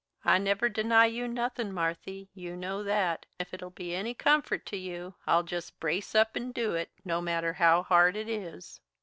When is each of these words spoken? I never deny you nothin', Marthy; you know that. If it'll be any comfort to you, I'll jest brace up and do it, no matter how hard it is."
I 0.25 0.39
never 0.39 0.67
deny 0.67 1.05
you 1.05 1.27
nothin', 1.27 1.71
Marthy; 1.71 2.31
you 2.33 2.55
know 2.55 2.81
that. 2.81 3.27
If 3.37 3.53
it'll 3.53 3.69
be 3.69 3.93
any 3.93 4.15
comfort 4.15 4.65
to 4.65 4.75
you, 4.77 5.13
I'll 5.27 5.43
jest 5.43 5.79
brace 5.79 6.15
up 6.15 6.35
and 6.35 6.51
do 6.51 6.73
it, 6.73 6.89
no 7.05 7.21
matter 7.21 7.53
how 7.53 7.83
hard 7.83 8.15
it 8.15 8.27
is." 8.27 8.81